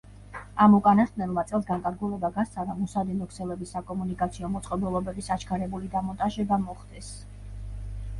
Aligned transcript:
ამ 0.63 0.75
უკანასკნელმა 0.75 1.41
წელს 1.49 1.65
განკარგულება 1.65 2.31
გასცა, 2.37 2.63
რომ 2.69 2.79
უსადენო 2.87 3.27
ქსელების 3.33 3.73
საკომუნიკაციო 3.75 4.49
მოწყობილობების 4.55 5.29
აჩქარებული 5.37 5.91
დამონტაჟება 5.97 6.59
მოხდეს. 6.63 7.11